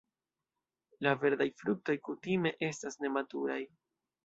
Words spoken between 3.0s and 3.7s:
nematuraj.